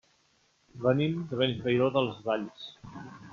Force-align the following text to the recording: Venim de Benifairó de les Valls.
Venim 0.85 1.13
de 1.33 1.39
Benifairó 1.41 1.91
de 1.99 2.03
les 2.07 2.25
Valls. 2.31 2.67